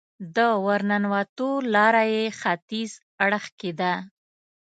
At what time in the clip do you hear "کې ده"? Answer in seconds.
3.59-3.93